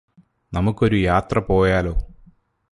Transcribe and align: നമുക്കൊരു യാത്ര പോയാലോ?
നമുക്കൊരു 0.53 0.95
യാത്ര 0.95 1.39
പോയാലോ? 1.39 1.93